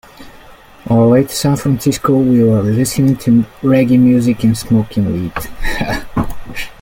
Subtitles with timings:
[0.89, 6.67] On our way to San Francisco, we were listening to reggae music and smoking weed.